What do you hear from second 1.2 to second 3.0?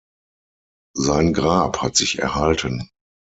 Grab hat sich erhalten.